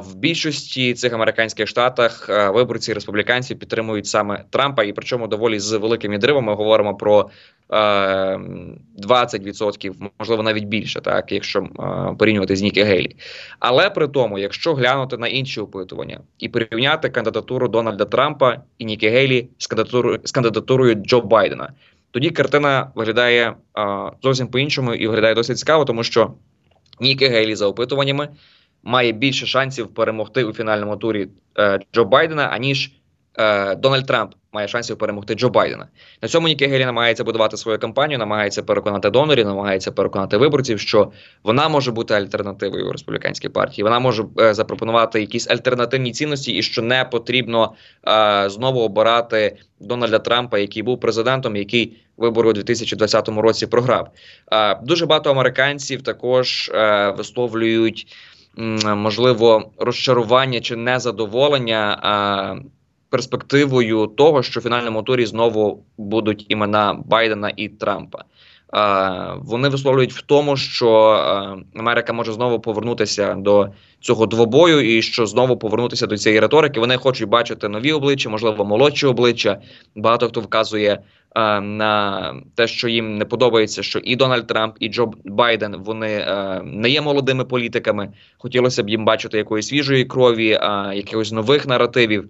в 0.00 0.14
більшості 0.14 0.94
цих 0.94 1.12
американських 1.12 1.68
штатах 1.68 2.28
виборці 2.28 2.92
республіканці 2.92 3.54
підтримують 3.54 4.06
саме 4.06 4.44
Трампа, 4.50 4.84
і 4.84 4.92
причому 4.92 5.26
доволі 5.26 5.58
з 5.58 5.72
великим 5.72 6.12
відривом 6.12 6.44
ми 6.44 6.54
говоримо 6.54 6.94
про 6.94 7.30
20%, 7.70 9.92
можливо, 10.18 10.42
навіть 10.42 10.64
більше, 10.64 11.00
так 11.00 11.32
якщо 11.32 11.66
порівнювати 12.18 12.56
з 12.56 12.62
Нікі 12.62 12.82
Гейлі. 12.82 13.16
Але 13.58 13.90
при 13.90 14.08
тому, 14.08 14.38
якщо 14.38 14.74
глянути 14.74 15.16
на 15.16 15.28
інші 15.28 15.60
опитування 15.60 16.20
і 16.38 16.48
порівняти 16.48 17.08
кандидатуру 17.08 17.68
Дональда 17.68 18.04
Трампа 18.04 18.62
і 18.78 18.84
Нікі 18.84 19.08
Гейлі 19.08 19.48
з 19.58 19.66
кандидатурою 19.66 20.20
з 20.24 20.32
кандидатурою 20.32 20.94
Джо 20.94 21.20
Байдена, 21.20 21.72
тоді 22.10 22.30
картина 22.30 22.90
виглядає 22.94 23.54
зовсім 24.22 24.46
по 24.46 24.58
іншому 24.58 24.94
і 24.94 25.06
виглядає 25.06 25.34
досить 25.34 25.58
цікаво, 25.58 25.84
тому 25.84 26.04
що 26.04 26.32
Нікі 27.00 27.26
Гейлі 27.26 27.54
за 27.54 27.66
опитуваннями 27.66 28.28
має 28.84 29.12
більше 29.12 29.46
шансів 29.46 29.94
перемогти 29.94 30.44
у 30.44 30.52
фінальному 30.52 30.96
турі 30.96 31.28
е, 31.58 31.80
Джо 31.94 32.04
Байдена, 32.04 32.42
аніж 32.42 32.92
е, 33.38 33.74
Дональд 33.74 34.06
Трамп 34.06 34.34
має 34.54 34.68
шансів 34.68 34.98
перемогти 34.98 35.34
Джо 35.34 35.48
Байдена. 35.48 35.88
На 36.22 36.28
цьому 36.28 36.48
Нікі 36.48 36.66
Гелі 36.66 36.84
намагається 36.84 37.24
будувати 37.24 37.56
свою 37.56 37.78
кампанію, 37.78 38.18
намагається 38.18 38.62
переконати 38.62 39.10
донорів, 39.10 39.46
намагається 39.46 39.92
переконати 39.92 40.36
виборців, 40.36 40.80
що 40.80 41.12
вона 41.44 41.68
може 41.68 41.92
бути 41.92 42.14
альтернативою 42.14 42.92
республіканській 42.92 43.48
партії. 43.48 43.82
Вона 43.82 43.98
може 43.98 44.24
е, 44.40 44.54
запропонувати 44.54 45.20
якісь 45.20 45.50
альтернативні 45.50 46.12
цінності, 46.12 46.52
і 46.52 46.62
що 46.62 46.82
не 46.82 47.04
потрібно 47.04 47.72
е, 48.08 48.50
знову 48.50 48.80
обирати 48.80 49.56
Дональда 49.80 50.18
Трампа, 50.18 50.58
який 50.58 50.82
був 50.82 51.00
президентом, 51.00 51.56
який 51.56 51.96
вибори 52.16 52.50
у 52.50 52.52
2020 52.52 53.28
році 53.28 53.66
програв. 53.66 54.08
Е, 54.52 54.80
дуже 54.82 55.06
багато 55.06 55.30
американців 55.30 56.02
також 56.02 56.70
е, 56.74 57.10
висловлюють 57.10 58.06
можливо 58.96 59.70
розчарування 59.78 60.60
чи 60.60 60.76
незадоволення 60.76 62.62
перспективою 63.08 64.06
того, 64.06 64.42
що 64.42 64.60
в 64.60 64.62
фінальному 64.62 65.02
турі 65.02 65.26
знову 65.26 65.84
будуть 65.98 66.46
імена 66.48 66.94
Байдена 67.04 67.52
і 67.56 67.68
Трампа. 67.68 68.24
Вони 69.36 69.68
висловлюють 69.68 70.12
в 70.12 70.22
тому, 70.22 70.56
що 70.56 70.90
Америка 71.76 72.12
може 72.12 72.32
знову 72.32 72.60
повернутися 72.60 73.34
до 73.34 73.68
цього 74.00 74.26
двобою, 74.26 74.96
і 74.96 75.02
що 75.02 75.26
знову 75.26 75.56
повернутися 75.56 76.06
до 76.06 76.18
цієї 76.18 76.40
риторики. 76.40 76.80
Вони 76.80 76.96
хочуть 76.96 77.28
бачити 77.28 77.68
нові 77.68 77.92
обличчя, 77.92 78.30
можливо, 78.30 78.64
молодші 78.64 79.06
обличчя. 79.06 79.60
Багато 79.94 80.28
хто 80.28 80.40
вказує 80.40 80.98
Е, 81.36 81.60
на 81.60 82.34
те, 82.54 82.66
що 82.66 82.88
їм 82.88 83.18
не 83.18 83.24
подобається, 83.24 83.82
що 83.82 83.98
і 83.98 84.16
Дональд 84.16 84.46
Трамп, 84.46 84.76
і 84.80 84.88
Джо 84.88 85.12
Байден 85.24 85.76
вони 85.76 86.10
е, 86.10 86.60
не 86.64 86.90
є 86.90 87.00
молодими 87.00 87.44
політиками. 87.44 88.12
Хотілося 88.38 88.82
б 88.82 88.88
їм 88.88 89.04
бачити 89.04 89.38
якоїсь 89.38 89.68
свіжої 89.68 90.04
крові, 90.04 90.46
якихось 90.94 91.32
нових 91.32 91.66
наративів. 91.66 92.28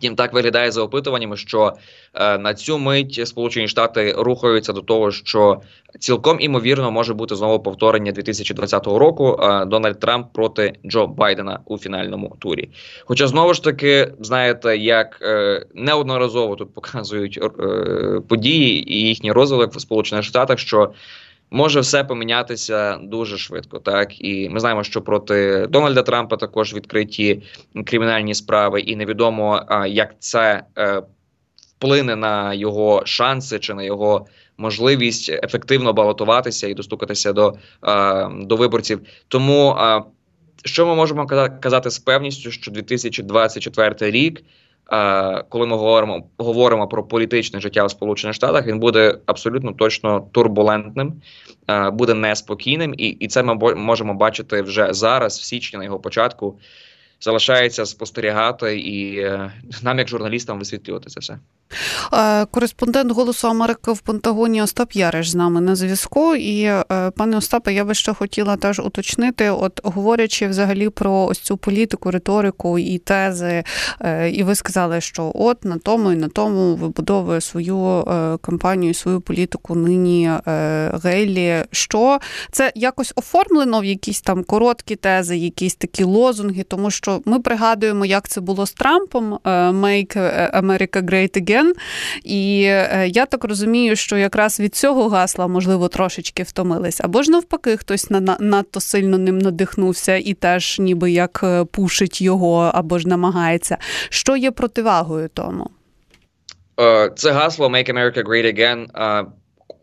Втім, 0.00 0.16
так 0.16 0.32
виглядає 0.32 0.70
за 0.70 0.82
опитуваннями, 0.82 1.36
що 1.36 1.72
е, 2.14 2.38
на 2.38 2.54
цю 2.54 2.78
мить 2.78 3.28
Сполучені 3.28 3.68
Штати 3.68 4.14
рухаються 4.18 4.72
до 4.72 4.80
того, 4.80 5.10
що 5.10 5.60
цілком 5.98 6.40
імовірно 6.40 6.90
може 6.90 7.14
бути 7.14 7.36
знову 7.36 7.60
повторення 7.60 8.12
2020 8.12 8.86
року 8.86 9.38
е, 9.42 9.64
Дональд 9.64 10.00
Трамп 10.00 10.26
проти 10.32 10.72
Джо 10.86 11.06
Байдена 11.06 11.60
у 11.66 11.78
фінальному 11.78 12.36
турі. 12.38 12.68
Хоча 13.04 13.26
знову 13.26 13.54
ж 13.54 13.64
таки 13.64 14.12
знаєте, 14.20 14.76
як 14.76 15.18
е, 15.22 15.66
неодноразово 15.74 16.56
тут 16.56 16.74
показують 16.74 17.38
е, 17.42 18.20
події 18.28 18.92
і 18.92 19.08
їхній 19.08 19.32
розвиток 19.32 19.74
в 19.74 19.80
Сполучених 19.80 20.24
Штатах, 20.24 20.58
що 20.58 20.92
може 21.50 21.80
все 21.80 22.04
помінятися 22.04 22.96
дуже 22.96 23.38
швидко. 23.38 23.78
Так 23.78 24.24
і 24.24 24.48
ми 24.48 24.60
знаємо, 24.60 24.84
що 24.84 25.02
проти 25.02 25.66
Дональда 25.66 26.02
Трампа 26.02 26.36
також 26.36 26.74
відкриті 26.74 27.42
кримінальні 27.86 28.34
справи, 28.34 28.80
і 28.80 28.96
невідомо 28.96 29.62
як 29.86 30.14
це 30.18 30.62
е, 30.78 31.02
вплине 31.76 32.16
на 32.16 32.54
його 32.54 33.02
шанси 33.04 33.58
чи 33.58 33.74
на 33.74 33.82
його 33.82 34.26
можливість 34.56 35.30
ефективно 35.30 35.92
балотуватися 35.92 36.68
і 36.68 36.74
достукатися 36.74 37.32
до, 37.32 37.54
е, 37.88 38.28
до 38.40 38.56
виборців. 38.56 39.00
Тому 39.28 39.76
е, 39.80 40.02
що 40.64 40.86
ми 40.86 40.94
можемо 40.94 41.26
казати 41.60 41.90
з 41.90 41.98
певністю, 41.98 42.50
що 42.50 42.70
2024 42.70 44.10
рік 44.10 44.42
коли 45.48 45.66
ми 45.66 45.76
говоримо 45.76 46.22
говоримо 46.38 46.88
про 46.88 47.04
політичне 47.04 47.60
життя 47.60 47.84
в 47.84 47.90
Сполучених 47.90 48.34
Штатах, 48.34 48.66
він 48.66 48.78
буде 48.78 49.18
абсолютно 49.26 49.72
точно 49.72 50.28
турбулентним, 50.32 51.12
буде 51.92 52.14
неспокійним, 52.14 52.94
і 52.98 53.08
і 53.08 53.28
це 53.28 53.42
ми 53.42 53.74
можемо 53.74 54.14
бачити 54.14 54.62
вже 54.62 54.92
зараз, 54.92 55.38
в 55.38 55.42
січні 55.42 55.78
на 55.78 55.84
його 55.84 55.98
початку. 55.98 56.58
Залишається 57.22 57.86
спостерігати 57.86 58.80
і 58.80 59.18
е, 59.18 59.52
нам, 59.82 59.98
як 59.98 60.08
журналістам, 60.08 60.58
висвітлювати 60.58 61.10
це 61.10 61.20
все. 61.20 61.38
Е, 62.12 62.46
кореспондент 62.46 63.12
Голосу 63.12 63.48
Америки 63.48 63.92
в 63.92 64.00
Пентагоні 64.00 64.62
Остап 64.62 64.92
Яриш 64.92 65.30
з 65.30 65.34
нами 65.34 65.60
на 65.60 65.76
зв'язку. 65.76 66.34
І 66.34 66.62
е, 66.62 66.84
пане 67.16 67.36
Остапе, 67.36 67.72
я 67.72 67.84
би 67.84 67.94
ще 67.94 68.14
хотіла 68.14 68.56
теж 68.56 68.80
уточнити, 68.80 69.50
от 69.50 69.80
говорячи 69.84 70.48
взагалі 70.48 70.88
про 70.88 71.12
ось 71.12 71.38
цю 71.38 71.56
політику, 71.56 72.10
риторику 72.10 72.78
і 72.78 72.98
тези, 72.98 73.64
і 74.32 74.42
ви 74.42 74.54
сказали, 74.54 75.00
що 75.00 75.32
от 75.34 75.64
на 75.64 75.78
тому 75.78 76.12
і 76.12 76.16
на 76.16 76.28
тому 76.28 76.76
вибудовує 76.76 77.40
свою 77.40 78.04
кампанію, 78.40 78.94
свою 78.94 79.20
політику 79.20 79.74
нині 79.74 80.30
Гейлі. 81.04 81.64
Що 81.70 82.18
це 82.52 82.72
якось 82.74 83.12
оформлено 83.16 83.80
в 83.80 83.84
якісь 83.84 84.20
там 84.20 84.44
короткі 84.44 84.96
тези, 84.96 85.36
якісь 85.36 85.74
такі 85.74 86.04
лозунги, 86.04 86.62
тому 86.62 86.90
що 86.90 87.09
ми 87.24 87.40
пригадуємо, 87.40 88.04
як 88.04 88.28
це 88.28 88.40
було 88.40 88.66
з 88.66 88.72
Трампом 88.72 89.38
«Make 89.44 90.16
America 90.60 91.02
Great 91.02 91.42
Again», 91.42 91.72
І 92.24 92.62
е, 92.62 93.08
я 93.08 93.26
так 93.26 93.44
розумію, 93.44 93.96
що 93.96 94.16
якраз 94.16 94.60
від 94.60 94.74
цього 94.74 95.08
гасла, 95.08 95.46
можливо, 95.46 95.88
трошечки 95.88 96.42
втомились. 96.42 97.00
Або 97.00 97.22
ж 97.22 97.30
навпаки, 97.30 97.76
хтось 97.76 98.10
надто 98.40 98.80
сильно 98.80 99.18
ним 99.18 99.38
надихнувся 99.38 100.16
і 100.16 100.34
теж 100.34 100.78
ніби 100.78 101.10
як 101.10 101.40
е, 101.42 101.64
пушить 101.64 102.22
його, 102.22 102.70
або 102.74 102.98
ж 102.98 103.08
намагається. 103.08 103.76
Що 104.08 104.36
є 104.36 104.50
противагою 104.50 105.28
тому? 105.28 105.70
Е, 106.80 107.10
це 107.16 107.32
гасло 107.32 107.68
«Make 107.68 107.92
America 107.92 108.24
Great 108.24 108.58
Again» 108.58 108.86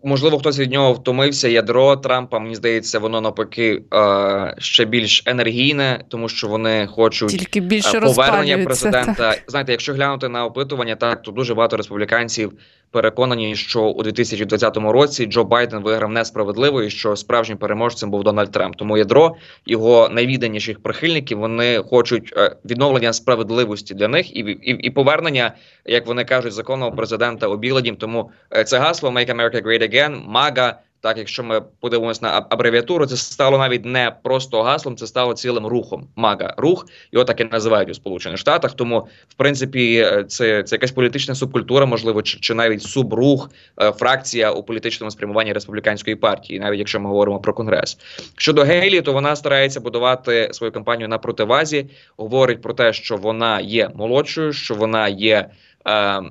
Можливо, 0.04 0.40
хтось 0.40 0.60
від 0.60 0.72
нього 0.72 0.94
втомився. 0.94 1.48
Ядро 1.48 1.96
Трампа, 1.96 2.40
мені 2.40 2.56
здається, 2.56 3.00
воно 3.00 3.22
навпаки 3.22 3.82
е, 3.94 4.56
ще 4.58 4.86
більш 4.86 5.24
енергійне, 5.26 6.04
тому 6.08 6.30
що 6.30 6.48
вони 6.48 6.88
хочуть 6.88 7.30
Тільки 7.30 7.60
більше 7.60 8.00
повернення 8.00 8.58
президента. 8.58 9.14
Так. 9.14 9.44
Знаєте, 9.48 9.72
якщо 9.72 9.94
глянути 9.94 10.30
на 10.30 10.46
опитування, 10.46 10.96
так 10.96 11.22
то 11.22 11.32
дуже 11.32 11.54
багато 11.54 11.78
республіканців 11.78 12.54
переконані, 12.92 13.56
що 13.56 13.82
у 13.82 14.04
2020 14.04 14.78
році 14.78 15.26
Джо 15.26 15.44
Байден 15.44 15.84
виграв 15.84 16.12
несправедливо 16.12 16.84
і 16.84 16.90
що 16.90 17.16
справжнім 17.16 17.58
переможцем 17.58 18.12
був 18.12 18.24
Дональд 18.24 18.52
Трамп. 18.52 18.76
Тому 18.76 18.98
ядро 18.98 19.36
його 19.66 20.10
найвідданіших 20.10 20.80
прихильників 20.80 21.40
вони 21.40 21.78
хочуть 21.78 22.34
е, 22.38 22.56
відновлення 22.66 23.14
справедливості 23.14 23.94
для 23.94 24.08
них 24.08 24.36
і 24.36 24.40
і, 24.40 24.72
і 24.72 24.90
повернення, 24.90 25.52
як 25.86 26.08
вони 26.08 26.26
кажуть, 26.26 26.54
законного 26.54 26.92
президента 26.92 27.48
у 27.48 27.58
Білодім. 27.58 27.96
Тому 27.96 28.32
е, 28.56 28.64
це 28.64 28.78
гасло 28.78 29.10
«Make 29.10 29.36
America 29.36 29.64
Great 29.64 29.87
Again», 29.90 30.32
«MAGA», 30.32 30.74
Так, 31.02 31.18
якщо 31.18 31.44
ми 31.44 31.62
подивимося 31.80 32.20
на 32.24 32.46
абревіатуру, 32.50 33.06
це 33.06 33.18
стало 33.18 33.58
навіть 33.58 33.86
не 33.86 34.12
просто 34.24 34.64
гаслом, 34.64 34.98
це 34.98 35.08
стало 35.08 35.34
цілим 35.34 35.66
рухом. 35.66 36.08
Мага 36.16 36.54
рух 36.58 36.86
його 37.12 37.26
так 37.26 37.42
і 37.42 37.44
називають 37.44 37.90
у 37.90 37.94
Сполучених 37.94 38.38
Штатах. 38.38 38.74
Тому, 38.74 39.08
в 39.30 39.34
принципі, 39.34 40.08
це 40.28 40.64
це 40.64 40.76
якась 40.76 40.92
політична 40.92 41.36
субкультура, 41.36 41.86
можливо, 41.86 42.22
чи, 42.22 42.40
чи 42.40 42.54
навіть 42.54 42.84
субрух, 42.84 43.50
е, 43.82 43.92
фракція 43.92 44.52
у 44.52 44.64
політичному 44.64 45.12
спрямуванні 45.12 45.54
республіканської 45.54 46.16
партії, 46.16 46.60
навіть 46.60 46.80
якщо 46.80 47.00
ми 47.00 47.10
говоримо 47.10 47.40
про 47.40 47.54
конгрес. 47.54 47.98
Щодо 48.38 48.64
Гейлі, 48.64 49.02
то 49.02 49.14
вона 49.14 49.36
старається 49.36 49.80
будувати 49.80 50.50
свою 50.52 50.72
кампанію 50.72 51.08
на 51.08 51.18
противазі, 51.18 51.90
говорить 52.18 52.62
про 52.62 52.74
те, 52.74 52.94
що 52.94 53.18
вона 53.18 53.60
є 53.60 53.90
молодшою, 53.96 54.54
що 54.54 54.76
вона 54.76 55.08
є. 55.08 55.50
Е, 55.88 55.94
е, 55.94 56.22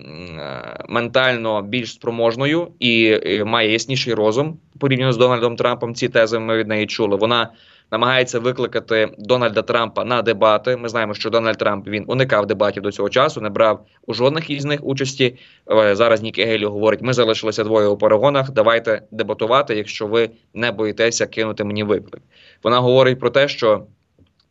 ментально 0.88 1.62
більш 1.62 1.92
спроможною 1.92 2.68
і 2.78 3.18
має 3.44 3.72
ясніший 3.72 4.14
розум 4.14 4.58
порівняно 4.80 5.12
з 5.12 5.16
Дональдом 5.16 5.56
Трампом. 5.56 5.94
Ці 5.94 6.08
тези 6.08 6.38
ми 6.38 6.56
від 6.56 6.68
неї 6.68 6.86
чули. 6.86 7.16
Вона 7.16 7.50
намагається 7.92 8.38
викликати 8.38 9.08
Дональда 9.18 9.62
Трампа 9.62 10.04
на 10.04 10.22
дебати. 10.22 10.76
Ми 10.76 10.88
знаємо, 10.88 11.14
що 11.14 11.30
Дональд 11.30 11.58
Трамп 11.58 11.88
він 11.88 12.04
уникав 12.06 12.46
дебатів 12.46 12.82
до 12.82 12.92
цього 12.92 13.08
часу, 13.08 13.40
не 13.40 13.50
брав 13.50 13.86
у 14.06 14.14
жодних 14.14 14.50
із 14.50 14.64
них 14.64 14.80
участі. 14.84 15.38
Е, 15.70 15.96
зараз 15.96 16.22
Нікі 16.22 16.44
Гейлі 16.44 16.64
говорить: 16.64 17.02
ми 17.02 17.12
залишилися 17.12 17.64
двоє 17.64 17.86
у 17.86 17.96
перегонах. 17.96 18.50
Давайте 18.50 19.02
дебатувати, 19.10 19.76
якщо 19.76 20.06
ви 20.06 20.30
не 20.54 20.72
боїтеся 20.72 21.26
кинути 21.26 21.64
мені 21.64 21.82
виклик. 21.82 22.22
Вона 22.62 22.80
говорить 22.80 23.20
про 23.20 23.30
те, 23.30 23.48
що 23.48 23.86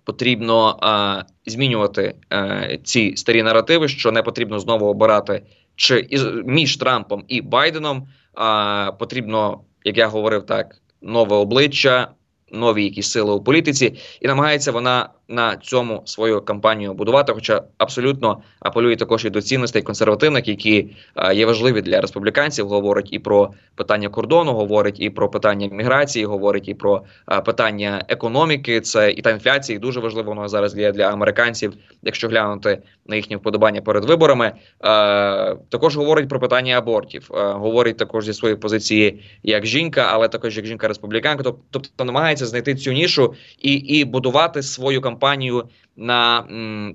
потрібно 0.05 0.77
а, 0.81 1.23
змінювати 1.45 2.15
а, 2.29 2.37
е, 2.37 2.79
ці 2.83 3.15
старі 3.15 3.43
наративи, 3.43 3.87
що 3.87 4.11
не 4.11 4.23
потрібно 4.23 4.59
знову 4.59 4.85
обирати 4.85 5.41
чи 5.75 5.99
із 5.99 6.25
між 6.45 6.77
Трампом 6.77 7.23
і 7.27 7.41
Байденом. 7.41 8.07
А, 8.33 8.91
Потрібно, 8.99 9.61
як 9.83 9.97
я 9.97 10.07
говорив, 10.07 10.45
так 10.45 10.75
нове 11.01 11.35
обличчя, 11.35 12.07
нові 12.51 12.83
якісь 12.83 13.11
сили 13.11 13.33
у 13.33 13.43
політиці, 13.43 13.95
і 14.21 14.27
намагається 14.27 14.71
вона 14.71 15.09
на 15.27 15.57
цьому 15.57 16.01
свою 16.05 16.41
кампанію 16.41 16.93
будувати. 16.93 17.33
Хоча 17.33 17.61
абсолютно 17.77 18.41
апелює 18.59 18.95
також 18.95 19.25
і 19.25 19.29
до 19.29 19.41
цінностей 19.41 19.81
консервативних, 19.81 20.47
які 20.47 20.95
е, 21.15 21.35
є 21.35 21.45
важливі 21.45 21.81
для 21.81 22.01
республіканців. 22.01 22.67
Говорить 22.67 23.07
і 23.11 23.19
про 23.19 23.51
питання 23.75 24.09
кордону, 24.09 24.53
говорить 24.53 24.99
і 24.99 25.09
про 25.09 25.29
питання 25.29 25.69
міграції, 25.71 26.25
говорить 26.25 26.67
і 26.67 26.73
про 26.73 27.03
е, 27.31 27.41
питання 27.41 28.05
економіки. 28.07 28.81
Це 28.81 29.11
і 29.11 29.21
та 29.21 29.31
інфляції 29.31 29.79
дуже 29.79 29.99
важливо 29.99 30.29
воно 30.29 30.47
зараз 30.47 30.73
для, 30.73 30.91
для 30.91 31.03
американців, 31.03 31.73
якщо 32.03 32.27
глянути 32.27 32.81
на 33.07 33.15
їхні 33.15 33.35
вподобання 33.35 33.81
перед 33.81 34.05
виборами. 34.05 34.45
Е, 34.45 34.55
також 35.69 35.97
говорить 35.97 36.29
про 36.29 36.39
питання 36.39 36.77
абортів. 36.77 37.27
Говорить 37.31 37.97
також 37.97 38.25
зі 38.25 38.33
своєї 38.33 38.57
позиції 38.57 39.21
як 39.43 39.65
жінка, 39.65 40.09
але 40.11 40.27
також 40.27 40.57
як 40.57 40.65
жінка 40.65 40.87
республіканка. 40.87 41.43
Тобто 41.71 42.05
намагається 42.05 42.45
знайти 42.45 42.75
цю 42.75 42.91
нішу 42.91 43.33
і, 43.61 43.73
і 43.73 44.05
будувати 44.05 44.61
свою 44.61 45.01
кампанію 45.01 45.14
кампанію 45.15 45.63
на 45.95 46.43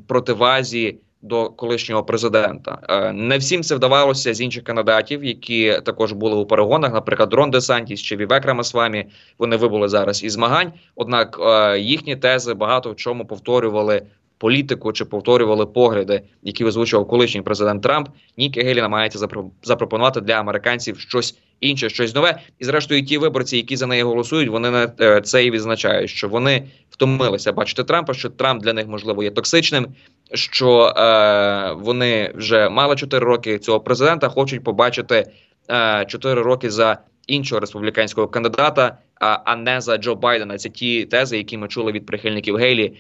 противазі 0.07 0.99
до 1.23 1.50
колишнього 1.50 2.05
президента. 2.05 2.79
Е, 2.89 3.12
не 3.12 3.39
всім 3.39 3.62
це 3.62 3.75
вдавалося 3.75 4.35
з 4.35 4.41
інших 4.41 4.65
кандидатів, 4.65 5.25
які 5.25 5.81
також 5.85 6.12
були 6.12 6.37
у 6.37 6.47
перегонах. 6.47 6.93
Наприклад, 6.93 7.35
Рон 7.35 7.50
Де 7.50 7.61
Сантіс 7.61 8.00
чи 8.00 8.17
Вівек 8.17 8.45
Рамасвамі, 8.45 9.07
Вони 9.39 9.57
вибули 9.57 9.89
зараз 9.89 10.25
із 10.25 10.33
змагань. 10.33 10.73
Однак 10.95 11.39
е, 11.43 11.79
їхні 11.79 12.17
тези 12.17 12.55
багато 12.55 12.93
в 12.93 12.97
чому 12.97 13.27
повторювали. 13.27 14.03
Політику 14.41 14.93
чи 14.93 15.05
повторювали 15.05 15.67
погляди, 15.67 16.23
які 16.43 16.65
озвучував 16.65 17.09
колишній 17.09 17.43
президент 17.43 17.83
Трамп. 17.83 18.09
Нікі 18.37 18.63
Гелі 18.63 18.81
намагається 18.81 19.29
запропонувати 19.63 20.21
для 20.21 20.33
американців 20.35 21.01
щось 21.01 21.39
інше, 21.61 21.89
щось 21.91 22.15
нове. 22.15 22.41
І 22.59 22.65
зрештою, 22.65 23.05
ті 23.05 23.19
виборці, 23.19 23.57
які 23.57 23.77
за 23.77 23.87
неї 23.87 24.03
голосують, 24.03 24.49
вони 24.49 24.71
на 24.71 24.93
е, 25.01 25.21
це 25.21 25.45
і 25.45 25.51
відзначають, 25.51 26.11
що 26.11 26.29
вони 26.29 26.69
втомилися 26.91 27.53
бачити 27.53 27.85
Трампа, 27.85 28.15
що 28.15 28.31
Трамп 28.31 28.63
для 28.63 28.73
них 28.73 28.87
можливо 28.87 29.23
є 29.23 29.31
токсичним. 29.31 29.87
Що 30.35 30.95
е, 30.97 31.73
вони 31.73 32.33
вже 32.35 32.69
мали 32.69 32.97
4 32.97 33.27
роки 33.27 33.59
цього 33.59 33.81
президента, 33.81 34.29
хочуть 34.29 34.65
побачити 34.65 35.27
е, 35.71 36.05
4 36.09 36.43
роки 36.43 36.71
за 36.71 36.99
іншого 37.27 37.61
республіканського 37.61 38.29
кандидата, 38.29 38.99
а 39.21 39.57
не 39.57 39.81
за 39.81 39.97
Джо 39.97 40.15
Байдена. 40.15 40.59
Це 40.59 40.69
ті 40.69 41.05
тези, 41.05 41.37
які 41.37 41.59
ми 41.59 41.69
чули 41.69 41.93
від 41.93 42.07
прихильників 42.07 42.57
Гейлі. 42.57 42.93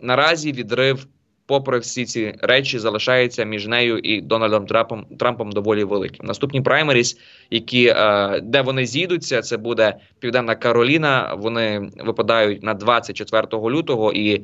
Наразі 0.00 0.52
відрив 0.52 1.06
попри 1.46 1.78
всі 1.78 2.04
ці 2.04 2.34
речі, 2.42 2.78
залишається 2.78 3.44
між 3.44 3.66
нею 3.66 3.98
і 3.98 4.20
Дональдом 4.20 4.66
Трампом 4.66 5.04
Трампом 5.18 5.52
доволі 5.52 5.84
великим. 5.84 6.26
Наступні 6.26 6.60
праймеріс, 6.60 7.18
які 7.50 7.94
де 8.42 8.62
вони 8.64 8.86
зійдуться, 8.86 9.42
це 9.42 9.56
буде 9.56 9.94
Південна 10.18 10.54
Кароліна. 10.54 11.34
Вони 11.38 11.90
випадають 12.04 12.62
на 12.62 12.74
24 12.74 13.46
лютого, 13.52 14.12
і 14.12 14.42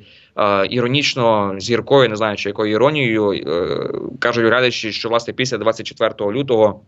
іронічно 0.71 1.55
з 1.59 1.71
гіркою, 1.71 2.09
не 2.09 2.17
знаю, 2.17 2.37
чи 2.37 2.49
якою 2.49 2.73
іронією 2.73 3.33
е, 3.33 3.45
кажуть 4.19 4.47
глядачі, 4.47 4.93
що 4.93 5.09
власне 5.09 5.35
після 5.35 5.59
24 5.59 6.33
лютого. 6.33 6.81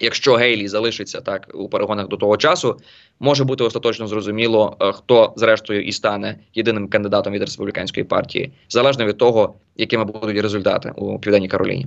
Якщо 0.00 0.34
Гейлі 0.34 0.68
залишиться 0.68 1.20
так 1.20 1.50
у 1.54 1.68
перегонах 1.68 2.08
до 2.08 2.16
того 2.16 2.36
часу, 2.36 2.80
може 3.20 3.44
бути 3.44 3.64
остаточно 3.64 4.06
зрозуміло, 4.06 4.76
е, 4.80 4.92
хто 4.92 5.32
зрештою 5.36 5.82
і 5.82 5.92
стане 5.92 6.38
єдиним 6.54 6.88
кандидатом 6.88 7.32
від 7.32 7.40
республіканської 7.40 8.04
партії, 8.04 8.52
залежно 8.68 9.04
від 9.04 9.18
того, 9.18 9.54
якими 9.78 10.04
будуть 10.04 10.42
результати 10.42 10.92
у 10.96 11.18
південній 11.18 11.48
Кароліні. 11.48 11.86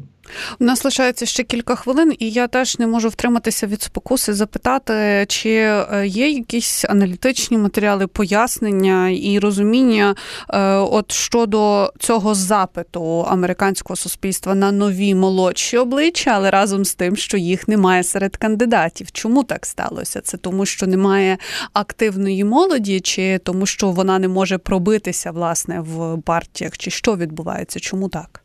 У 0.60 0.64
нас 0.64 0.86
лишається 0.86 1.26
ще 1.26 1.44
кілька 1.44 1.76
хвилин, 1.76 2.14
і 2.20 2.30
я 2.30 2.48
теж 2.48 2.80
не 2.80 2.88
можу 2.88 3.10
втриматися 3.10 3.68
від 3.68 3.82
спокуси 3.82 4.34
запитати, 4.34 5.26
чи 5.28 5.50
е, 5.50 6.04
є 6.08 6.30
якісь 6.30 6.86
аналітичні 6.86 7.58
матеріали, 7.58 8.08
пояснення 8.08 9.10
і 9.10 9.40
розуміння, 9.40 10.16
е, 10.50 10.76
от 10.76 11.12
щодо 11.12 11.92
цього 12.00 12.36
запиту 12.36 13.26
американського 13.30 13.96
суспільства 13.96 14.56
на 14.56 14.72
нові 14.72 15.16
молодші 15.16 15.78
обличчя, 15.78 16.32
але 16.32 16.52
разом 16.52 16.86
з 16.86 16.96
тим, 16.96 17.16
що 17.16 17.38
їх 17.38 17.68
немає 17.68 18.04
серед 18.04 18.38
кандидатів. 18.38 19.12
Чому 19.12 19.44
так 19.44 19.66
сталося? 19.66 20.22
Це 20.22 20.38
тому, 20.38 20.66
що 20.66 20.88
немає 20.88 21.38
активної 21.74 22.44
молоді, 22.44 23.00
чи 23.00 23.38
тому, 23.38 23.66
що 23.66 23.92
вона 23.92 24.20
не 24.20 24.28
може 24.28 24.58
пробитися 24.58 25.32
власне 25.32 25.80
в 25.80 26.22
партіях, 26.22 26.78
чи 26.78 26.92
що 26.92 27.16
відбувається? 27.16 27.79
Відбувається? 27.80 27.90
Чому 27.90 28.10
так? 28.10 28.44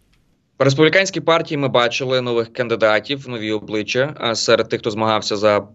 В 0.59 0.63
республіканській 0.63 1.21
партії 1.21 1.59
ми 1.59 1.69
бачили 1.69 2.21
нових 2.21 2.53
кандидатів, 2.53 3.29
нові 3.29 3.53
обличчя 3.53 4.35
серед 4.35 4.69
тих, 4.69 4.81
хто 4.81 4.91
змагався 4.91 5.37
за. 5.37 5.69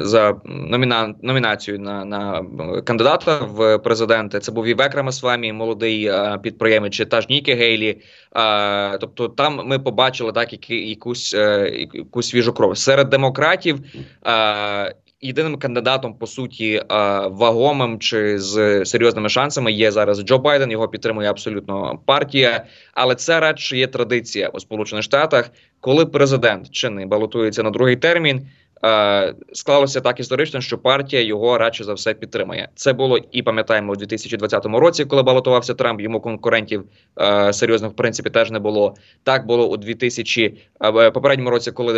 За 0.00 0.34
номіна... 0.44 1.14
номінацію 1.22 1.78
на 1.78 2.04
на 2.04 2.44
кандидата 2.84 3.38
в 3.38 3.78
президенти 3.78 4.40
це 4.40 4.52
був 4.52 4.66
Івек 4.66 4.94
Рамасвамі, 4.94 5.52
молодий 5.52 6.10
підприємець, 6.42 6.92
чи 6.92 7.04
та 7.04 7.20
ж 7.20 7.26
Нікі 7.30 7.54
Гейлі. 7.54 8.00
А, 8.32 8.98
Тобто, 9.00 9.28
там 9.28 9.60
ми 9.64 9.78
побачили 9.78 10.32
так, 10.32 10.52
які 10.52 10.88
якусь 10.88 11.34
е, 11.34 11.70
якусь 11.94 12.28
свіжу 12.28 12.52
кров 12.52 12.78
серед 12.78 13.08
демократів. 13.08 13.80
А, 14.22 14.90
Єдиним 15.20 15.56
кандидатом 15.56 16.14
по 16.14 16.26
суті 16.26 16.82
вагомим 17.30 17.98
чи 17.98 18.38
з 18.38 18.84
серйозними 18.84 19.28
шансами 19.28 19.72
є 19.72 19.90
зараз 19.90 20.20
Джо 20.22 20.38
Байден. 20.38 20.70
Його 20.70 20.88
підтримує 20.88 21.30
абсолютно 21.30 21.98
партія, 22.06 22.64
але 22.94 23.14
це 23.14 23.40
радше 23.40 23.78
є 23.78 23.86
традиція 23.86 24.48
у 24.48 24.60
Сполучених 24.60 25.04
Штатах, 25.04 25.50
коли 25.80 26.06
президент 26.06 26.70
чинний 26.70 27.06
балотується 27.06 27.62
на 27.62 27.70
другий 27.70 27.96
термін. 27.96 28.46
Е, 28.84 29.34
склалося 29.52 30.00
так 30.00 30.20
історично, 30.20 30.60
що 30.60 30.78
партія 30.78 31.22
його 31.22 31.58
радше 31.58 31.84
за 31.84 31.92
все 31.94 32.14
підтримує. 32.14 32.68
Це 32.74 32.92
було 32.92 33.18
і 33.32 33.42
пам'ятаємо 33.42 33.92
у 33.92 33.96
2020 33.96 34.66
році, 34.66 35.04
коли 35.04 35.22
балотувався 35.22 35.74
Трамп. 35.74 36.00
Йому 36.00 36.20
конкурентів 36.20 36.84
е, 37.20 37.52
серйозних 37.52 37.90
в 37.90 37.94
принципі 37.94 38.30
теж 38.30 38.50
не 38.50 38.58
було. 38.58 38.94
Так 39.22 39.46
було 39.46 39.68
у 39.68 39.76
2000 39.76 40.58
е, 40.84 41.10
попередньому 41.10 41.50
році, 41.50 41.72
коли 41.72 41.92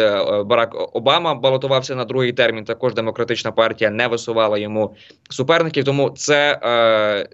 Барак 0.47 0.97
Обама 0.97 1.35
балотувався 1.35 1.95
на 1.95 2.05
другий 2.05 2.33
термін. 2.33 2.65
Також 2.65 2.95
демократична 2.95 3.53
партія 3.53 3.91
не 3.91 4.07
висувала 4.07 4.59
йому 4.59 4.95
суперників. 5.31 5.85
Тому 5.85 6.11
це 6.11 6.61
е, 6.63 7.29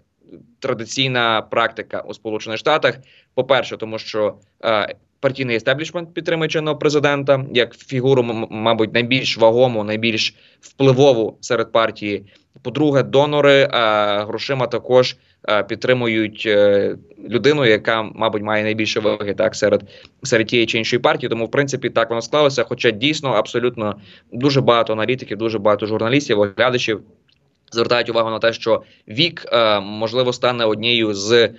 традиційна 0.59 1.43
практика 1.43 2.01
у 2.01 2.15
Сполучених 2.15 2.59
Штатах. 2.59 2.95
По 3.35 3.45
перше, 3.45 3.77
тому 3.77 3.99
що 3.99 4.35
е, 4.65 4.95
партійний 5.21 5.57
естеблішмент 5.57 6.15
підтримує 6.15 6.49
чинного 6.49 6.77
президента 6.77 7.45
як 7.55 7.75
фігуру, 7.77 8.23
мабуть, 8.51 8.95
найбільш 8.95 9.39
вагому, 9.39 9.85
найбільш 9.85 10.35
впливову 10.61 11.39
серед 11.41 11.73
партії. 11.73 12.25
По-друге, 12.63 13.03
донори 13.03 13.69
а, 13.71 14.25
грошима 14.25 14.67
також 14.67 15.17
а, 15.43 15.63
підтримують 15.63 16.43
е, 16.47 16.97
людину, 17.29 17.67
яка, 17.67 18.03
мабуть, 18.03 18.43
має 18.43 18.63
найбільше 18.65 19.01
ваги 19.01 19.35
так 19.35 19.55
серед 19.55 19.83
серед 20.23 20.47
тієї 20.47 20.67
чи 20.67 20.79
іншої 20.79 21.01
партії. 21.01 21.31
Тому, 21.31 21.47
в 21.47 21.51
принципі, 21.51 21.91
так 21.91 22.11
воно 22.11 22.23
склалося. 22.23 22.65
Хоча 22.65 22.91
дійсно 22.91 23.31
абсолютно 23.31 23.95
дуже 24.33 24.61
багато 24.61 24.93
аналітиків, 24.93 25.39
дуже 25.39 25.59
багато 25.59 25.87
журналістів, 25.87 26.41
оглядачів 26.41 27.01
звертають 27.73 28.11
увагу 28.11 28.31
на 28.31 28.39
те, 28.39 28.53
що 28.53 28.83
вік 29.09 29.47
е, 29.53 29.81
можливо 29.81 30.33
стане 30.33 30.65
однією 30.65 31.15
з 31.15 31.33
е, 31.33 31.55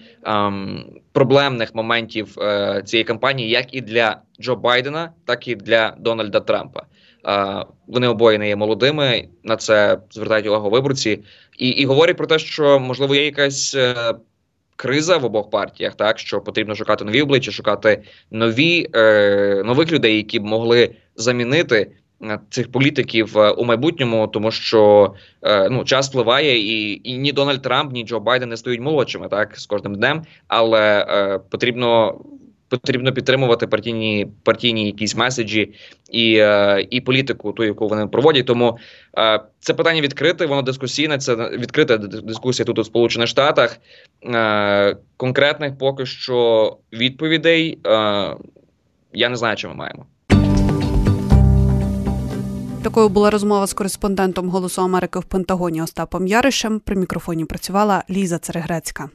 проблемних 1.11 1.75
моментів 1.75 2.35
е, 2.39 2.81
цієї 2.85 3.03
кампанії, 3.03 3.49
як 3.49 3.73
і 3.73 3.81
для 3.81 4.21
Джо 4.41 4.55
Байдена, 4.55 5.11
так 5.25 5.47
і 5.47 5.55
для 5.55 5.93
Дональда 5.99 6.39
Трампа. 6.39 6.81
Е, 7.27 7.65
вони 7.87 8.07
обоє 8.07 8.37
не 8.37 8.47
є 8.47 8.55
молодими. 8.55 9.27
На 9.43 9.55
це 9.55 9.97
звертають 10.11 10.47
увагу 10.47 10.69
виборці, 10.69 11.23
і, 11.57 11.69
і 11.69 11.85
говорять 11.85 12.17
про 12.17 12.27
те, 12.27 12.39
що 12.39 12.79
можливо 12.79 13.15
є 13.15 13.25
якась. 13.25 13.75
е, 13.75 14.13
Криза 14.79 15.17
в 15.17 15.25
обох 15.25 15.49
партіях, 15.49 15.95
так 15.95 16.19
що 16.19 16.41
потрібно 16.41 16.75
шукати 16.75 17.05
нові 17.05 17.21
обличчя, 17.21 17.51
шукати 17.51 18.03
нові 18.31 18.87
е, 18.95 19.61
нових 19.65 19.91
людей, 19.91 20.17
які 20.17 20.39
б 20.39 20.43
могли 20.43 20.95
замінити 21.15 21.91
цих 22.49 22.71
політиків 22.71 23.37
е, 23.37 23.51
у 23.51 23.65
майбутньому, 23.65 24.27
тому 24.27 24.51
що 24.51 25.13
е, 25.41 25.69
ну 25.69 25.83
час 25.83 26.09
впливає, 26.09 26.59
і, 26.59 27.01
і 27.03 27.17
ні 27.17 27.31
Дональд 27.31 27.61
Трамп, 27.61 27.93
ні 27.93 28.03
Джо 28.03 28.19
Байден 28.19 28.49
не 28.49 28.57
стають 28.57 28.81
молодшими, 28.81 29.27
так 29.27 29.59
з 29.59 29.65
кожним 29.65 29.95
днем, 29.95 30.23
але 30.47 31.05
е, 31.09 31.39
потрібно. 31.49 32.21
Потрібно 32.69 33.13
підтримувати 33.13 33.67
партійні 33.67 34.27
партійні 34.43 34.85
якісь 34.85 35.15
меседжі 35.15 35.73
і 36.11 36.35
е, 36.35 36.87
і 36.89 37.01
політику, 37.01 37.51
ту, 37.51 37.63
яку 37.63 37.87
вони 37.87 38.07
проводять. 38.07 38.45
Тому 38.45 38.77
е, 39.17 39.39
це 39.59 39.73
питання 39.73 40.01
відкрите, 40.01 40.45
воно 40.45 40.61
дискусійне. 40.61 41.17
Це 41.17 41.35
відкрита 41.35 41.97
дискусія 41.97 42.65
тут 42.65 42.79
у 42.79 42.83
Сполучених 42.83 43.27
Штатах. 43.27 43.79
Е, 44.25 44.97
конкретних 45.17 45.77
поки 45.77 46.05
що 46.05 46.77
відповідей 46.93 47.79
е, 47.87 47.89
я 49.13 49.29
не 49.29 49.35
знаю, 49.35 49.55
чи 49.55 49.67
ми 49.67 49.73
маємо. 49.73 50.05
Такою 52.83 53.09
була 53.09 53.29
розмова 53.29 53.67
з 53.67 53.73
кореспондентом 53.73 54.49
Голосу 54.49 54.81
Америки 54.81 55.19
в 55.19 55.23
Пентагоні 55.23 55.81
Остапом 55.81 56.27
Яришем. 56.27 56.79
При 56.79 56.95
мікрофоні 56.95 57.45
працювала 57.45 58.03
Ліза 58.09 58.37
Церегрецька. 58.37 59.09